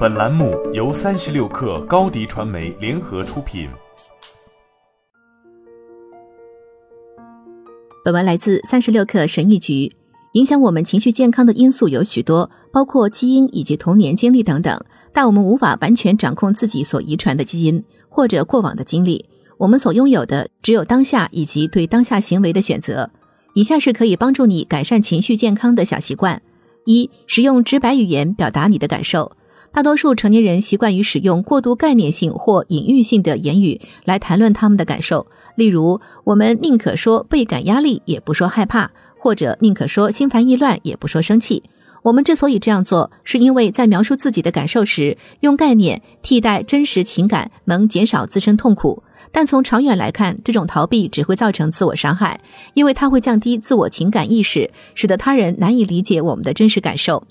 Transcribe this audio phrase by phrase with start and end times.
[0.00, 3.68] 本栏目由三十六氪高低传媒联合出品。
[8.02, 9.92] 本文来自三十六氪神译局。
[10.32, 14.82] 影响我们情绪健康的因素有许多，包括基因以及童年经历等等。
[15.12, 19.26] 但我们无法完全掌控自己所遗传的基因或者过往的经历。
[19.58, 23.10] 我们所拥有的只有当下以及对当下行为的选择。
[23.52, 26.40] 以下是可以帮助你改善情绪健康的小习惯：
[26.86, 29.32] 一、使用直白语言表达你的感受。
[29.72, 41.62] 大多数成年人习惯于使用过度概念性或隐喻性的言语来谈论他们的感受，例如，我们宁可说倍感压力，也不说害怕，或者宁可说心烦意乱，也不说生气。
[42.02, 49.04] 我们之所以这样做，是因为在描述自己的感受时，用概念替代真实情感能减少自身痛苦。
[49.30, 52.40] 但从长远来看，这种逃避只会造成自我伤害，
[52.74, 57.22] 因为它会降低自我情感意识，使得他人难以理解我们的真实感受。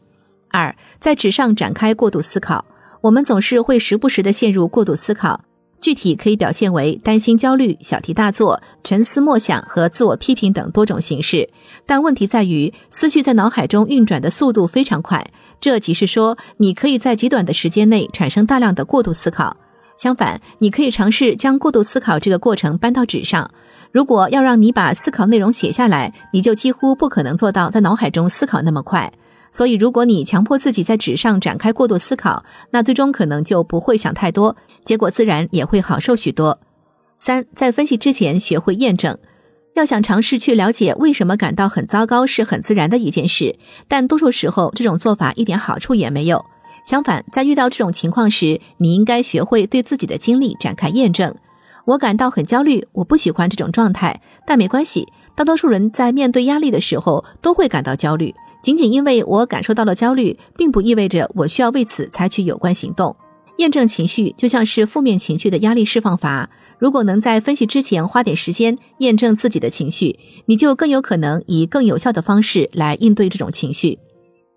[0.51, 2.65] 二，在纸上展开过度思考。
[3.01, 5.41] 我们总是会时不时地陷入过度思考，
[5.79, 11.49] 具体可以表现为担心、焦虑、小题大做、沉思默想和自我批评等多种形式。
[11.85, 15.25] 但问题在于，思绪在脑海中运转的速度非常快，
[15.61, 19.55] 这即是说，你可以在极短的时间内产生大量的过度思考。
[19.95, 23.49] 相反，你可以尝试将过度思考这个过程搬到纸上。
[23.91, 29.11] 如果要让你把思考内容写下来，你就几乎不可能做到在脑海中思考那么快。
[29.51, 34.55] 所以，如果你强迫自己在纸上展开过度思考，那最终可能就不会想太多，
[34.85, 36.59] 结果自然也会好受许多。
[37.17, 39.17] 三，在分析之前学会验证。
[39.75, 43.55] 要想尝试去了解为什么感到很糟糕是很自然的一件事，
[43.87, 46.43] 但多数时候这种做法一点好处也没有。
[46.83, 51.33] 相反，在遇到这种情况时，你应该学会对自己的经历展开验证。
[51.85, 55.07] 我感到很焦虑，我不喜欢这种状态，但没关系。
[55.35, 58.33] 大多数人在面对压力的时候都会感到焦虑。
[58.61, 63.15] 仅仅因为我感受到了焦虑，并不意味着我需要为此采取有关行动。
[63.57, 66.49] 验证情绪就像是负面情绪的压力释放法。
[66.77, 73.99] 如果能在分析之前花点时间验证自己的情绪，你就更有可能以更有效的方式来应对这种情绪。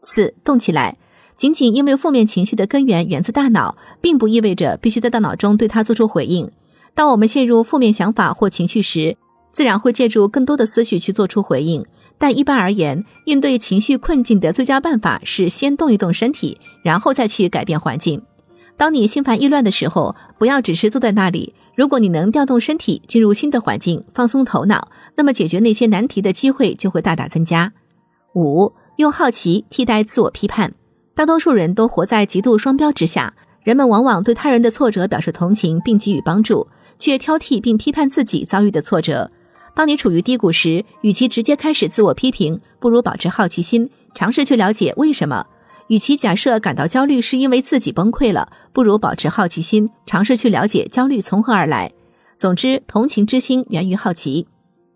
[0.03, 0.97] 四，动起来。
[1.37, 6.49] 仅仅因为负面情绪的根源源自大脑，并不意味着必须在大脑中对它做出回应。
[6.95, 9.17] 当我们陷入负面想法或情绪时，
[9.51, 11.85] 自然会借助更多的思绪去做出回应。
[12.23, 18.23] 但一般而言，应对情绪困境的最佳办法是先动一动身体，然后再去改变环境。
[18.77, 21.53] 当你心烦意乱的时候，不要只是坐在那里。
[21.75, 27.73] 如果你能调动身体，进入新的环境，放松头脑，那么解决那些难题的机会就会大大增加。
[28.37, 30.75] 五，用好奇替代自我批判。
[31.17, 33.35] 大多数人都活在极度双标之下，
[33.65, 36.69] 人们往往对他人的挫折表示同情并给予帮助，
[37.01, 39.33] 却挑剔并批判自己遭遇的挫折。
[39.75, 45.47] 当你处于低谷时，与其直接开始自我批评，不如保持好奇心，尝试去了解为什么。
[45.89, 51.93] 与其假设感到焦虑是因为自己崩溃了，不如保持好奇心，尝试去了解焦虑从何而来。
[52.39, 54.47] 总之，同情之心源于好奇。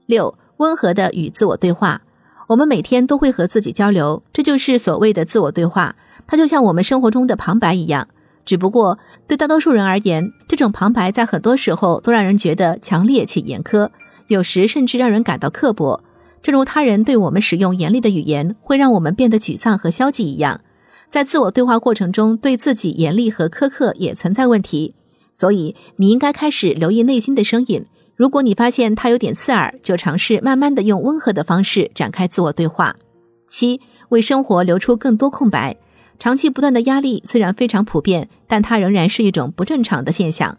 [0.06, 2.03] 六，温和的与自我对话。
[2.48, 5.97] 我们每天都会和自己交流，这就是所谓的自我对话。
[6.26, 8.09] 它就像我们生活中的旁白一样，
[8.44, 13.91] 只不过对大多数人而言，这种旁白在很多时候都让人觉得强烈且严苛。
[14.28, 16.03] 有时甚至让人感到刻薄，
[16.42, 20.60] 正如他人对我们使用严厉的语言会让我们变得沮丧和消极一样，
[21.09, 24.94] 在自我对话过程中对自己严厉和苛刻也存在问题。
[25.32, 27.84] 所以，你应该开始留意内心的声音。
[28.15, 32.97] 如果你发现它有点刺耳，就尝试慢慢的用温和的方式展开自我对话。
[33.47, 35.76] 七，为生活留出更多空白。
[36.19, 40.56] 长期不断的压力虽然非常普遍，但它仍然是一种不正常的现象。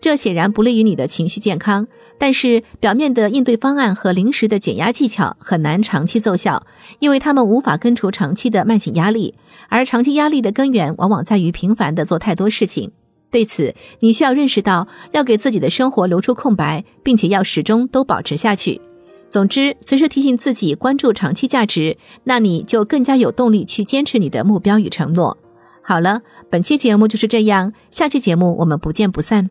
[0.00, 1.88] 这显然不利于你的情绪健康，
[2.18, 6.64] 但是表面的应对方案和临时的减压技巧很难长期奏效，
[7.00, 9.34] 因为他们无法根除长期的慢性压力，
[9.68, 12.92] 而长期压力的根源往往在于频繁的做太多事情。
[13.30, 18.80] 对此，你需要认识到要给自己的生活留出空白，并且要始终都保持下去。
[19.28, 25.36] 总之，随时提醒自己关注长期价值，那你就更加有动力去坚持你的目标与承诺。
[25.82, 29.50] 好了，本期节目就是这样，下期节目我们不见不散。